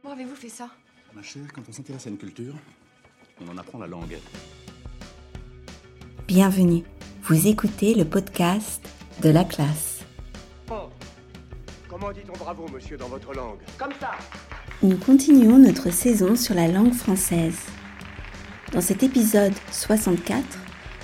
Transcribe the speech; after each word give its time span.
Comment 0.00 0.14
avez-vous 0.14 0.36
fait 0.36 0.48
ça? 0.48 0.68
Ma 1.12 1.22
chère, 1.22 1.52
quand 1.52 1.62
on 1.68 1.72
s'intéresse 1.72 2.06
à 2.06 2.10
une 2.10 2.18
culture, 2.18 2.54
on 3.40 3.48
en 3.48 3.58
apprend 3.58 3.78
la 3.78 3.88
langue. 3.88 4.16
Bienvenue. 6.28 6.84
Vous 7.24 7.48
écoutez 7.48 7.94
le 7.94 8.04
podcast 8.04 8.80
de 9.22 9.30
la 9.30 9.44
classe. 9.44 10.04
Oh. 10.70 10.88
Comment 11.88 12.12
dit-on 12.12 12.36
bravo, 12.38 12.66
monsieur, 12.72 12.96
dans 12.96 13.08
votre 13.08 13.34
langue? 13.34 13.58
Comme 13.76 13.92
ça 13.98 14.12
Nous 14.82 14.96
continuons 14.98 15.58
notre 15.58 15.90
saison 15.90 16.36
sur 16.36 16.54
la 16.54 16.68
langue 16.68 16.94
française. 16.94 17.58
Dans 18.72 18.80
cet 18.80 19.02
épisode 19.02 19.54
64, 19.72 20.44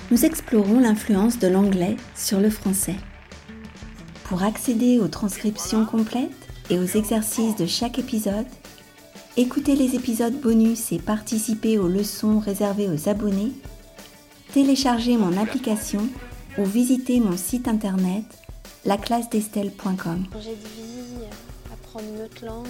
nous 0.09 0.23
explorons 0.23 0.79
l'influence 0.79 1.37
de 1.37 1.47
l'anglais 1.47 1.97
sur 2.15 2.39
le 2.39 2.49
français. 2.49 2.95
Pour 4.23 4.43
accéder 4.43 4.99
aux 4.99 5.09
transcriptions 5.09 5.85
complètes 5.85 6.31
et 6.69 6.79
aux 6.79 6.85
exercices 6.85 7.57
de 7.57 7.65
chaque 7.65 7.99
épisode, 7.99 8.47
écoutez 9.37 9.75
les 9.75 9.95
épisodes 9.95 10.39
bonus 10.39 10.91
et 10.91 10.99
participer 10.99 11.77
aux 11.77 11.87
leçons 11.87 12.39
réservées 12.39 12.89
aux 12.89 13.09
abonnés, 13.09 13.51
téléchargez 14.53 15.17
mon 15.17 15.35
application 15.37 16.07
ou 16.57 16.63
visitez 16.63 17.19
mon 17.19 17.35
site 17.35 17.67
internet 17.67 18.23
laclassedestelle.com. 18.85 20.25
J'ai 20.41 20.55
dit 20.55 21.25
apprendre 21.73 22.05
une 22.15 22.21
autre 22.23 22.45
langue. 22.45 22.65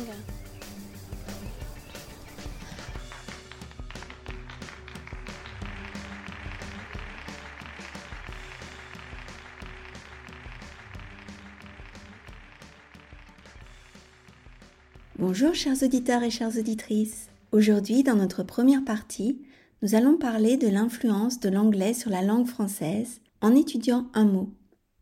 Bonjour 15.18 15.56
chers 15.56 15.82
auditeurs 15.82 16.24
et 16.24 16.30
chères 16.30 16.58
auditrices. 16.58 17.30
Aujourd'hui, 17.54 18.04
dans 18.04 18.18
notre 18.18 18.44
première 18.44 18.84
partie, 18.84 19.42
nous 19.82 19.96
allons 19.96 20.18
parler 20.18 20.58
de 20.58 20.68
l'influence 20.68 21.40
de 21.40 21.48
l'anglais 21.48 21.94
sur 21.94 22.12
la 22.12 22.22
langue 22.22 22.48
française 22.48 23.22
en 23.40 23.56
étudiant 23.56 24.08
un 24.14 24.26
mot. 24.26 24.50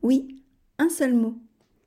Oui, 0.04 0.44
un 0.78 0.90
seul 0.90 1.16
mot. 1.16 1.34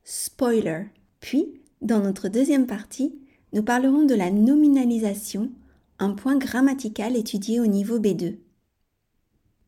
Spoiler. 0.03 0.87
Puis, 1.21 1.61
dans 1.83 2.01
notre 2.01 2.27
deuxième 2.27 2.67
partie, 2.67 3.15
nous 3.53 3.63
parlerons 3.63 4.05
de 4.05 4.17
la 4.17 4.33
nominalisation, 4.33 5.53
un 6.01 6.11
point 6.11 6.37
grammatical 6.37 7.15
étudié 7.15 7.61
au 7.61 7.67
niveau 7.67 8.01
B2. 8.01 8.39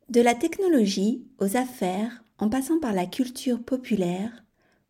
De 0.08 0.20
la 0.20 0.34
technologie 0.34 1.22
aux 1.38 1.56
affaires, 1.56 2.24
en 2.38 2.48
passant 2.48 2.80
par 2.80 2.92
la 2.92 3.06
culture 3.06 3.62
populaire, 3.62 4.44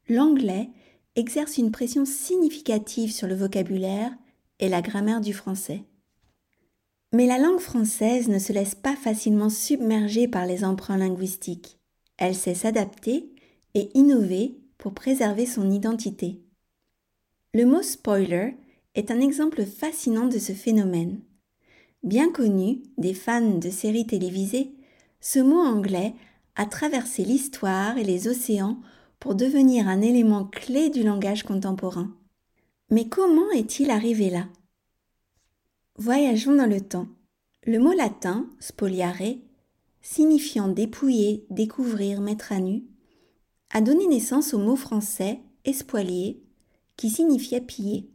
l'anglais 0.09 0.71
exerce 1.19 1.59
une 1.59 1.73
pression 1.73 2.05
significative 2.05 3.13
sur 3.13 3.27
le 3.27 3.35
vocabulaire 3.35 4.13
et 4.61 4.69
la 4.69 4.83
grammaire 4.83 5.21
du 5.21 5.33
français. 5.33 5.83
Mais 7.13 7.27
la 7.27 7.39
langue 7.39 7.59
française 7.59 8.29
ne 8.29 8.39
se 8.39 8.53
laisse 8.53 8.77
pas 8.77 8.95
facilement 8.95 9.51
submerger 9.51 10.29
par 10.29 10.47
les 10.47 10.65
emprunts 10.65 10.97
linguistiques. 10.97 11.79
Elle 12.19 12.37
sait 12.37 12.55
s'adapter 12.55 13.31
et 13.75 13.91
innover 13.95 14.59
pour 14.77 14.95
préserver 14.95 15.45
son 15.45 15.71
identité. 15.71 16.41
Le 17.53 17.65
mot 17.65 17.83
spoiler 17.83 18.57
est 18.95 19.11
un 19.11 19.21
exemple 19.21 19.65
fascinant 19.65 20.27
de 20.29 20.39
ce 20.39 20.53
phénomène. 20.53 21.21
Bien 22.05 22.31
connu 22.31 22.83
des 22.97 23.15
fans 23.15 23.59
de 23.59 23.71
séries 23.71 24.07
télévisées, 24.07 24.73
ce 25.21 25.41
mot 25.41 25.59
anglais 25.59 26.15
a 26.55 26.67
traversé 26.67 27.25
l'histoire 27.25 27.99
et 27.99 28.05
les 28.05 28.29
océans 28.29 28.79
pour 29.21 29.35
devenir 29.35 29.89
un 29.89 30.01
élément 30.01 30.45
clé 30.45 30.91
du 30.91 31.03
langage 31.03 31.43
contemporain. 31.43 32.15
Mais 32.91 33.09
comment 33.09 33.51
est-il 33.51 33.91
arrivé 33.91 34.31
là? 34.31 34.49
Voyageons 35.97 36.55
dans 36.55 36.69
le 36.69 36.81
temps. 36.81 37.09
Le 37.65 37.79
mot 37.79 37.93
latin, 37.93 38.49
spoliare, 38.61 39.37
signifiant 40.01 40.69
dépouiller, 40.69 41.45
découvrir, 41.51 42.21
mettre 42.21 42.53
à 42.53 42.61
nu, 42.61 42.85
a 43.71 43.81
donné 43.81 44.07
naissance 44.07 44.55
au 44.55 44.59
mot 44.59 44.77
français 44.77 45.41
espoilier, 45.65 46.41
qui 46.97 47.11
signifiait 47.11 47.61
piller, 47.61 48.09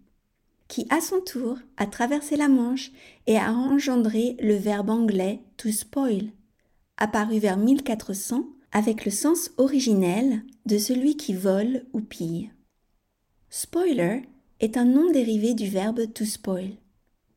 qui 0.67 0.88
à 0.89 1.01
son 1.01 1.22
tour 1.22 1.57
a 1.77 1.85
traversé 1.85 2.35
la 2.35 2.47
Manche 2.47 2.91
et 3.27 3.38
a 3.38 3.51
engendré 3.51 4.35
le 4.39 4.56
verbe 4.56 4.89
anglais 4.89 5.44
to 5.57 5.72
spoil, 5.72 6.31
apparu 6.97 7.38
vers 7.38 7.57
1400 7.57 8.45
avec 8.73 9.06
le 9.06 9.11
sens 9.11 9.51
originel 9.57 10.44
de 10.66 10.78
celui 10.78 11.16
qui 11.16 11.34
vole 11.34 11.85
ou 11.94 12.01
pille. 12.01 12.51
Spoiler 13.50 14.23
est 14.59 14.78
un 14.78 14.85
nom 14.85 15.11
dérivé 15.11 15.53
du 15.53 15.67
verbe 15.67 16.11
to 16.11 16.25
spoil. 16.25 16.72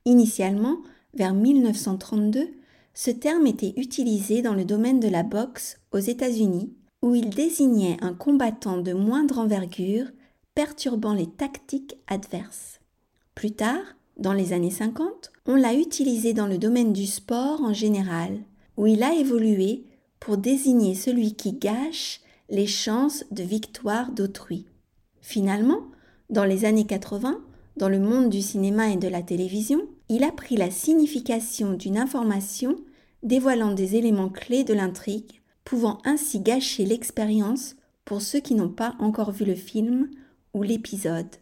Initialement, 0.06 0.78
vers 1.14 1.34
1932, 1.34 2.48
ce 2.94 3.10
terme 3.10 3.46
était 3.46 3.74
utilisé 3.76 4.40
dans 4.40 4.54
le 4.54 4.64
domaine 4.64 4.98
de 4.98 5.08
la 5.08 5.22
boxe 5.22 5.78
aux 5.92 5.98
États-Unis, 5.98 6.72
où 7.02 7.14
il 7.14 7.28
désignait 7.28 7.98
un 8.00 8.14
combattant 8.14 8.78
de 8.78 8.94
moindre 8.94 9.38
envergure 9.38 10.06
perturbant 10.54 11.12
les 11.12 11.26
tactiques 11.26 11.98
adverses. 12.06 12.80
Plus 13.34 13.52
tard, 13.52 13.84
dans 14.16 14.32
les 14.32 14.54
années 14.54 14.70
50, 14.70 15.30
on 15.44 15.56
l'a 15.56 15.74
utilisé 15.74 16.32
dans 16.32 16.46
le 16.46 16.56
domaine 16.56 16.94
du 16.94 17.04
sport 17.04 17.60
en 17.60 17.74
général, 17.74 18.38
où 18.78 18.86
il 18.86 19.02
a 19.02 19.14
évolué 19.14 19.84
pour 20.26 20.38
désigner 20.38 20.96
celui 20.96 21.36
qui 21.36 21.52
gâche 21.52 22.20
les 22.48 22.66
chances 22.66 23.24
de 23.30 23.44
victoire 23.44 24.10
d'autrui. 24.10 24.66
Finalement, 25.20 25.82
dans 26.30 26.42
les 26.42 26.64
années 26.64 26.84
80, 26.84 27.38
dans 27.76 27.88
le 27.88 28.00
monde 28.00 28.28
du 28.28 28.42
cinéma 28.42 28.90
et 28.90 28.96
de 28.96 29.06
la 29.06 29.22
télévision, 29.22 29.82
il 30.08 30.24
a 30.24 30.32
pris 30.32 30.56
la 30.56 30.72
signification 30.72 31.74
d'une 31.74 31.96
information 31.96 32.74
dévoilant 33.22 33.72
des 33.72 33.94
éléments 33.94 34.28
clés 34.28 34.64
de 34.64 34.74
l'intrigue, 34.74 35.42
pouvant 35.62 35.98
ainsi 36.04 36.40
gâcher 36.40 36.84
l'expérience 36.84 37.76
pour 38.04 38.20
ceux 38.20 38.40
qui 38.40 38.56
n'ont 38.56 38.68
pas 38.68 38.96
encore 38.98 39.30
vu 39.30 39.44
le 39.44 39.54
film 39.54 40.10
ou 40.54 40.64
l'épisode. 40.64 41.36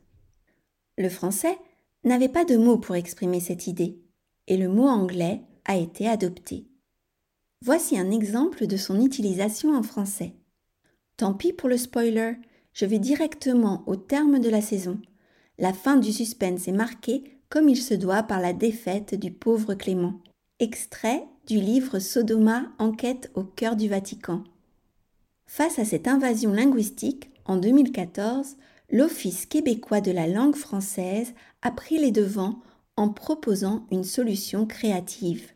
Le 0.99 1.09
français 1.09 1.56
n'avait 2.05 2.28
pas 2.28 2.45
de 2.45 2.59
mot 2.59 2.77
pour 2.77 2.97
exprimer 2.97 3.41
cette 3.41 3.66
idée, 3.66 3.99
et 4.47 4.59
le 4.59 4.69
mot 4.69 4.89
anglais 4.89 5.41
a 5.65 5.75
été 5.75 6.06
adopté. 6.06 6.66
Voici 7.66 7.98
un 7.98 8.10
exemple 8.10 8.66
de 8.66 8.76
son 8.76 9.00
utilisation 9.00 9.75
en 9.75 9.82
français. 9.82 10.34
Tant 11.16 11.32
pis 11.32 11.54
pour 11.54 11.70
le 11.70 11.78
spoiler, 11.78 12.34
je 12.75 12.84
vais 12.84 12.98
directement 12.98 13.82
au 13.86 13.97
terme 13.97 14.38
de 14.38 14.50
la 14.50 14.60
saison. 14.60 15.00
La 15.56 15.72
fin 15.72 15.97
du 15.97 16.12
suspense 16.12 16.69
est 16.69 16.72
marquée 16.72 17.38
comme 17.48 17.70
il 17.70 17.80
se 17.80 17.94
doit 17.94 18.22
par 18.22 18.42
la 18.42 18.53
défaite 18.53 19.14
du 19.14 19.30
pauvre 19.30 19.72
Clément. 19.72 20.20
Extrait 20.58 21.24
du 21.47 21.58
livre 21.58 22.00
Sodoma 22.00 22.66
Enquête 22.78 23.30
au 23.34 23.44
cœur 23.44 23.76
du 23.76 23.88
Vatican. 23.88 24.44
Face 25.47 25.78
à 25.78 25.86
cette 25.86 26.06
invasion 26.06 26.53
linguistique, 26.53 27.30
en 27.47 27.56
2014, 27.56 28.58
l'Office 28.91 29.47
québécois 29.47 30.03
de 30.03 30.12
la 30.12 30.26
langue 30.26 30.56
française 30.56 31.32
a 31.62 31.70
pris 31.70 31.97
les 31.97 32.10
devants 32.10 32.60
en 32.98 33.08
proposant 33.08 33.86
une 33.91 34.04
solution 34.04 34.66
créative. 34.66 35.53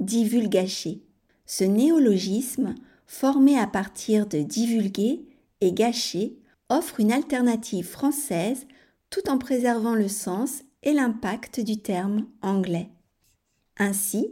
Divulgacher 0.00 1.04
ce 1.46 1.64
néologisme, 1.64 2.74
formé 3.06 3.58
à 3.58 3.66
partir 3.66 4.26
de 4.26 4.38
divulguer 4.38 5.24
et 5.60 5.72
gâcher, 5.72 6.38
offre 6.68 7.00
une 7.00 7.12
alternative 7.12 7.86
française 7.86 8.66
tout 9.10 9.28
en 9.28 9.38
préservant 9.38 9.94
le 9.94 10.08
sens 10.08 10.62
et 10.82 10.92
l'impact 10.92 11.60
du 11.60 11.76
terme 11.76 12.26
anglais. 12.40 12.88
Ainsi, 13.78 14.30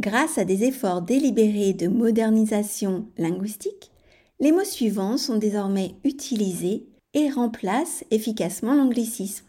grâce 0.00 0.38
à 0.38 0.44
des 0.44 0.64
efforts 0.64 1.02
délibérés 1.02 1.72
de 1.72 1.86
modernisation 1.86 3.08
linguistique, 3.16 3.90
les 4.40 4.52
mots 4.52 4.64
suivants 4.64 5.16
sont 5.16 5.38
désormais 5.38 5.94
utilisés 6.04 6.86
et 7.14 7.30
remplacent 7.30 8.04
efficacement 8.10 8.74
l'anglicisme. 8.74 9.46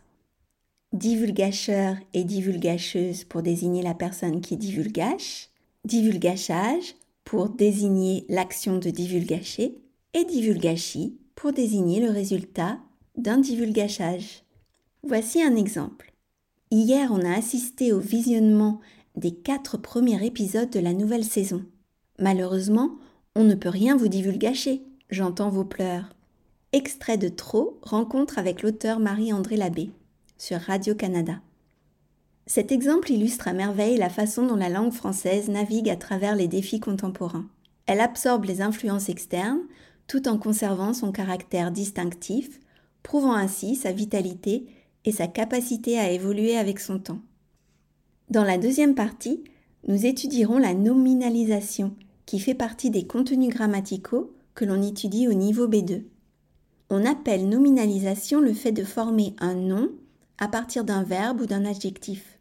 Divulgacheur 0.93 1.97
et 2.13 2.23
divulgacheuse 2.23 3.25
pour 3.25 3.41
désigner 3.41 3.83
la 3.83 3.93
personne 3.93 4.39
qui 4.39 4.55
divulgache, 4.55 5.49
pour 7.27 7.49
désigner 7.49 8.23
l'action 8.29 8.77
de 8.77 8.89
divulgacher 8.89 9.77
et 10.13 10.23
divulgachi 10.23 11.19
pour 11.35 11.51
désigner 11.51 11.99
le 11.99 12.09
résultat 12.09 12.79
d'un 13.17 13.37
divulgachage. 13.37 14.43
Voici 15.03 15.43
un 15.43 15.57
exemple. 15.57 16.13
Hier, 16.71 17.11
on 17.11 17.19
a 17.25 17.37
assisté 17.37 17.91
au 17.91 17.99
visionnement 17.99 18.79
des 19.17 19.33
quatre 19.33 19.75
premiers 19.75 20.25
épisodes 20.25 20.69
de 20.69 20.79
la 20.79 20.93
nouvelle 20.93 21.25
saison. 21.25 21.65
Malheureusement, 22.17 22.91
on 23.35 23.43
ne 23.43 23.55
peut 23.55 23.67
rien 23.67 23.97
vous 23.97 24.07
divulgacher, 24.07 24.83
j'entends 25.09 25.49
vos 25.49 25.65
pleurs. 25.65 26.15
Extrait 26.71 27.17
de 27.17 27.27
Trop, 27.27 27.77
rencontre 27.81 28.39
avec 28.39 28.63
l'auteur 28.63 28.99
Marie-André 28.99 29.57
Labbé 29.57 29.89
sur 30.37 30.61
Radio-Canada. 30.61 31.41
Cet 32.47 32.71
exemple 32.71 33.11
illustre 33.11 33.49
à 33.49 33.53
merveille 33.53 33.97
la 33.97 34.09
façon 34.09 34.47
dont 34.47 34.55
la 34.55 34.69
langue 34.69 34.93
française 34.93 35.49
navigue 35.49 35.89
à 35.89 35.97
travers 35.97 36.33
les 36.33 36.47
défis 36.47 36.79
contemporains. 36.79 37.45
Elle 37.87 37.99
absorbe 37.99 38.45
les 38.45 38.61
influences 38.61 39.09
externes 39.09 39.63
tout 40.07 40.29
en 40.29 40.37
conservant 40.37 40.93
son 40.93 41.11
caractère 41.11 41.71
distinctif, 41.71 42.61
prouvant 43.03 43.33
ainsi 43.33 43.75
sa 43.75 43.91
vitalité 43.91 44.65
et 45.03 45.11
sa 45.11 45.27
capacité 45.27 45.99
à 45.99 46.09
évoluer 46.09 46.57
avec 46.57 46.79
son 46.79 46.99
temps. 46.99 47.19
Dans 48.29 48.45
la 48.45 48.57
deuxième 48.57 48.95
partie, 48.95 49.43
nous 49.85 50.05
étudierons 50.05 50.57
la 50.57 50.73
nominalisation, 50.73 51.95
qui 52.25 52.39
fait 52.39 52.55
partie 52.55 52.89
des 52.89 53.05
contenus 53.05 53.49
grammaticaux 53.49 54.33
que 54.55 54.63
l'on 54.63 54.81
étudie 54.81 55.27
au 55.27 55.33
niveau 55.33 55.67
B2. 55.67 56.03
On 56.89 57.05
appelle 57.05 57.49
nominalisation 57.49 58.39
le 58.39 58.53
fait 58.53 58.71
de 58.71 58.85
former 58.85 59.35
un 59.39 59.53
nom 59.55 59.91
à 60.37 60.47
partir 60.47 60.85
d'un 60.85 61.03
verbe 61.03 61.41
ou 61.41 61.45
d'un 61.45 61.65
adjectif. 61.65 62.36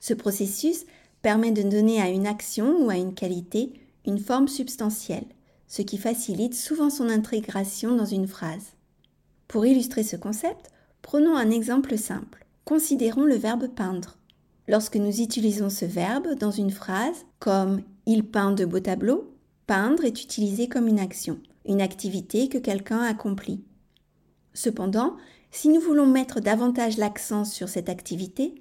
Ce 0.00 0.14
processus 0.14 0.86
permet 1.22 1.52
de 1.52 1.62
donner 1.62 2.00
à 2.00 2.08
une 2.08 2.26
action 2.26 2.84
ou 2.84 2.90
à 2.90 2.96
une 2.96 3.14
qualité 3.14 3.74
une 4.06 4.18
forme 4.18 4.48
substantielle, 4.48 5.26
ce 5.68 5.82
qui 5.82 5.98
facilite 5.98 6.54
souvent 6.54 6.90
son 6.90 7.08
intégration 7.08 7.94
dans 7.94 8.06
une 8.06 8.26
phrase. 8.26 8.72
Pour 9.46 9.66
illustrer 9.66 10.02
ce 10.02 10.16
concept, 10.16 10.70
prenons 11.02 11.36
un 11.36 11.50
exemple 11.50 11.96
simple. 11.98 12.46
Considérons 12.64 13.24
le 13.24 13.36
verbe 13.36 13.68
peindre. 13.68 14.16
Lorsque 14.68 14.96
nous 14.96 15.20
utilisons 15.20 15.70
ce 15.70 15.84
verbe 15.84 16.34
dans 16.34 16.50
une 16.50 16.70
phrase, 16.70 17.26
comme 17.38 17.82
il 18.06 18.24
peint 18.24 18.52
de 18.52 18.64
beaux 18.64 18.80
tableaux, 18.80 19.34
peindre 19.66 20.04
est 20.04 20.22
utilisé 20.22 20.68
comme 20.68 20.88
une 20.88 21.00
action, 21.00 21.38
une 21.66 21.80
activité 21.80 22.48
que 22.48 22.58
quelqu'un 22.58 23.00
accomplit. 23.00 23.62
Cependant, 24.54 25.16
si 25.50 25.68
nous 25.68 25.80
voulons 25.80 26.06
mettre 26.06 26.40
davantage 26.40 26.96
l'accent 26.96 27.44
sur 27.44 27.68
cette 27.68 27.88
activité, 27.88 28.54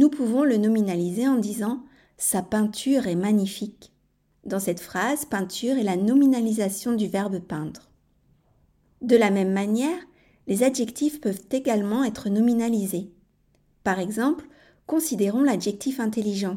nous 0.00 0.08
pouvons 0.08 0.42
le 0.42 0.56
nominaliser 0.56 1.28
en 1.28 1.36
disant 1.36 1.84
Sa 2.16 2.42
peinture 2.42 3.06
est 3.06 3.14
magnifique. 3.14 3.92
Dans 4.44 4.58
cette 4.58 4.80
phrase, 4.80 5.26
peinture 5.26 5.76
est 5.76 5.84
la 5.84 5.96
nominalisation 5.96 6.94
du 6.94 7.06
verbe 7.06 7.38
peindre. 7.38 7.90
De 9.02 9.16
la 9.16 9.30
même 9.30 9.52
manière, 9.52 9.98
les 10.46 10.62
adjectifs 10.62 11.20
peuvent 11.20 11.42
également 11.52 12.02
être 12.02 12.28
nominalisés. 12.28 13.10
Par 13.84 13.98
exemple, 13.98 14.46
Considérons 14.90 15.44
l'adjectif 15.44 16.00
intelligent. 16.00 16.56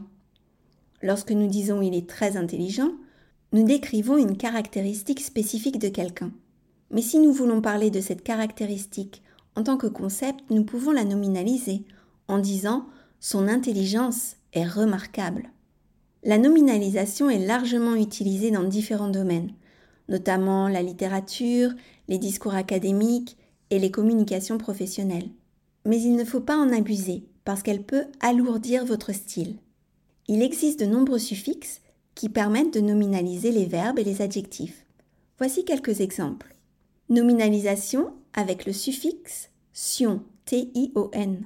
Lorsque 1.03 1.29
nous 1.29 1.45
disons 1.45 1.83
il 1.83 1.93
est 1.93 2.09
très 2.09 2.35
intelligent, 2.35 2.93
nous 3.51 3.63
décrivons 3.63 4.17
une 4.17 4.37
caractéristique 4.37 5.19
spécifique 5.19 5.77
de 5.77 5.89
quelqu'un. 5.89 6.31
Mais 6.89 7.03
si 7.03 7.19
nous 7.19 7.31
voulons 7.31 7.61
parler 7.61 7.91
de 7.91 8.01
cette 8.01 8.23
caractéristique 8.23 9.21
en 9.55 9.61
tant 9.61 9.77
que 9.77 9.85
concept, 9.85 10.39
nous 10.49 10.63
pouvons 10.63 10.89
la 10.89 11.03
nominaliser 11.03 11.85
en 12.27 12.39
disant 12.39 12.87
son 13.23 13.47
intelligence 13.47 14.35
est 14.51 14.67
remarquable. 14.67 15.49
La 16.23 16.37
nominalisation 16.37 17.29
est 17.29 17.39
largement 17.39 17.95
utilisée 17.95 18.51
dans 18.51 18.65
différents 18.65 19.09
domaines, 19.09 19.53
notamment 20.09 20.67
la 20.67 20.81
littérature, 20.81 21.71
les 22.09 22.17
discours 22.17 22.53
académiques 22.53 23.37
et 23.69 23.79
les 23.79 23.91
communications 23.91 24.57
professionnelles. 24.57 25.29
Mais 25.85 26.01
il 26.01 26.17
ne 26.17 26.25
faut 26.25 26.41
pas 26.41 26.57
en 26.57 26.73
abuser 26.73 27.23
parce 27.45 27.63
qu'elle 27.63 27.83
peut 27.83 28.03
alourdir 28.19 28.83
votre 28.83 29.13
style. 29.13 29.55
Il 30.27 30.41
existe 30.41 30.81
de 30.81 30.85
nombreux 30.85 31.17
suffixes 31.17 31.79
qui 32.15 32.27
permettent 32.27 32.73
de 32.73 32.81
nominaliser 32.81 33.51
les 33.51 33.65
verbes 33.65 33.99
et 33.99 34.03
les 34.03 34.21
adjectifs. 34.21 34.85
Voici 35.37 35.63
quelques 35.63 36.01
exemples. 36.01 36.57
Nominalisation 37.07 38.11
avec 38.33 38.65
le 38.65 38.73
suffixe 38.73 39.49
tion, 39.71 40.23
T-I-O-N. 40.43 41.45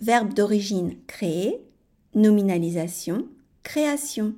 Verbe 0.00 0.34
d'origine 0.34 0.96
créer, 1.06 1.60
nominalisation, 2.14 3.28
création. 3.62 4.34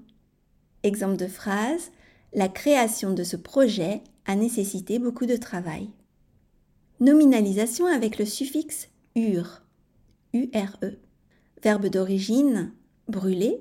Exemple 0.82 1.17
de 1.17 1.26
phrase, 1.26 1.91
la 2.32 2.49
création 2.49 3.12
de 3.12 3.25
ce 3.25 3.37
projet 3.37 4.03
a 4.26 4.37
nécessité 4.37 4.99
beaucoup 4.99 5.26
de 5.26 5.37
travail. 5.37 5.88
Nominalisation 7.00 7.87
avec 7.87 8.19
le 8.19 8.26
suffixe 8.26 8.88
ur. 9.14 9.62
URE. 10.32 10.79
Verbe 11.62 11.87
d'origine 11.87 12.73
brûler, 13.08 13.58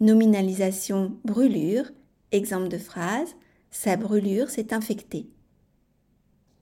nominalisation 0.00 1.18
brûlure, 1.24 1.90
exemple 2.32 2.68
de 2.68 2.78
phrase 2.78 3.34
sa 3.70 3.96
brûlure 3.96 4.50
s'est 4.50 4.72
infectée. 4.72 5.28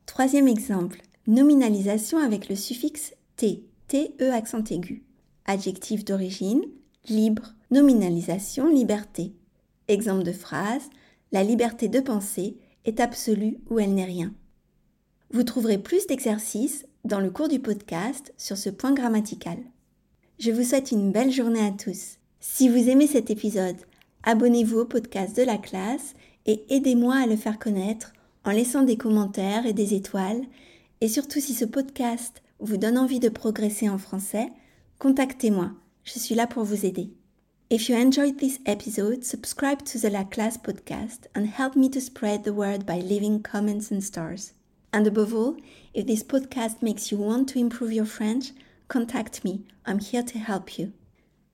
Troisième 0.06 0.48
exemple, 0.48 1.02
nominalisation 1.26 2.18
avec 2.18 2.48
le 2.48 2.56
suffixe 2.56 3.14
t, 3.36 3.64
te 3.92 4.30
accent 4.30 4.64
aigu. 4.70 5.02
Adjectif 5.44 6.04
d'origine 6.04 6.62
libre, 7.08 7.54
nominalisation 7.70 8.68
liberté. 8.68 9.32
Exemple 9.88 10.22
de 10.22 10.32
phrase 10.32 10.88
la 11.32 11.42
liberté 11.42 11.88
de 11.88 12.00
penser 12.00 12.56
est 12.84 13.00
absolue 13.00 13.58
ou 13.70 13.78
elle 13.78 13.94
n'est 13.94 14.04
rien. 14.04 14.32
Vous 15.30 15.44
trouverez 15.44 15.78
plus 15.78 16.06
d'exercices 16.06 16.86
dans 17.04 17.20
le 17.20 17.30
cours 17.30 17.48
du 17.48 17.58
podcast 17.58 18.32
sur 18.36 18.56
ce 18.56 18.70
point 18.70 18.92
grammatical. 18.92 19.58
Je 20.38 20.50
vous 20.50 20.62
souhaite 20.62 20.92
une 20.92 21.10
belle 21.10 21.32
journée 21.32 21.64
à 21.64 21.70
tous. 21.70 22.18
Si 22.40 22.68
vous 22.68 22.88
aimez 22.88 23.06
cet 23.06 23.30
épisode, 23.30 23.76
abonnez-vous 24.24 24.80
au 24.80 24.84
podcast 24.84 25.36
de 25.36 25.42
la 25.42 25.56
classe 25.58 26.14
et 26.46 26.64
aidez-moi 26.68 27.16
à 27.16 27.26
le 27.26 27.36
faire 27.36 27.58
connaître 27.58 28.12
en 28.44 28.50
laissant 28.50 28.82
des 28.82 28.96
commentaires 28.96 29.66
et 29.66 29.72
des 29.72 29.94
étoiles. 29.94 30.42
Et 31.00 31.08
surtout 31.08 31.40
si 31.40 31.54
ce 31.54 31.64
podcast 31.64 32.41
vous 32.64 32.76
donne 32.76 32.98
envie 32.98 33.20
de 33.20 33.28
progresser 33.28 33.88
en 33.88 33.98
français, 33.98 34.50
contactez-moi. 34.98 35.72
Je 36.04 36.18
suis 36.18 36.34
là 36.34 36.46
pour 36.46 36.64
vous 36.64 36.86
aider. 36.86 37.10
If 37.70 37.88
you 37.88 37.96
enjoyed 37.96 38.38
this 38.38 38.60
episode, 38.66 39.24
subscribe 39.24 39.82
to 39.84 39.98
the 39.98 40.10
La 40.10 40.24
Classe 40.24 40.58
podcast 40.58 41.28
and 41.34 41.46
help 41.46 41.74
me 41.74 41.88
to 41.90 42.00
spread 42.00 42.44
the 42.44 42.52
word 42.52 42.84
by 42.84 43.00
leaving 43.00 43.40
comments 43.40 43.90
and 43.90 44.02
stars. 44.02 44.52
And 44.92 45.06
above 45.06 45.34
all, 45.34 45.56
if 45.94 46.06
this 46.06 46.22
podcast 46.22 46.82
makes 46.82 47.10
you 47.10 47.18
want 47.18 47.48
to 47.50 47.58
improve 47.58 47.92
your 47.92 48.04
French, 48.04 48.52
contact 48.88 49.42
me. 49.42 49.64
I'm 49.86 50.00
here 50.00 50.22
to 50.22 50.38
help 50.38 50.78
you. 50.78 50.92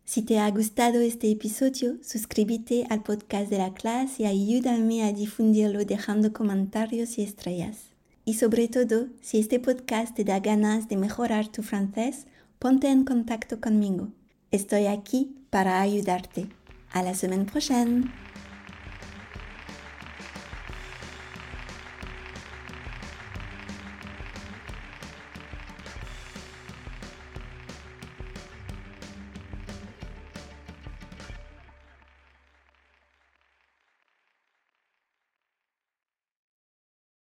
Si 0.04 0.22
te 0.22 0.38
ha 0.38 0.50
gustado 0.50 1.00
este 1.00 1.30
episodio, 1.30 1.98
suscríbete 2.02 2.86
al 2.90 3.02
podcast 3.02 3.50
de 3.50 3.58
la 3.58 3.74
clase 3.74 4.22
y 4.22 4.26
ayúdame 4.26 5.04
a 5.04 5.12
difundirlo 5.12 5.84
dejando 5.84 6.32
comentarios 6.32 7.18
y 7.18 7.22
estrellas. 7.22 7.87
Y 8.28 8.34
sobre 8.34 8.68
todo, 8.68 9.06
si 9.22 9.38
este 9.38 9.58
podcast 9.58 10.14
te 10.14 10.22
da 10.22 10.38
ganas 10.38 10.86
de 10.90 10.98
mejorar 10.98 11.48
tu 11.48 11.62
francés, 11.62 12.26
ponte 12.58 12.88
en 12.88 13.06
contacto 13.06 13.58
conmigo. 13.58 14.08
Estoy 14.50 14.84
aquí 14.84 15.34
para 15.48 15.80
ayudarte. 15.80 16.46
À 16.92 17.02
la 17.02 17.14
semaine 17.14 17.46
prochaine! 17.46 18.27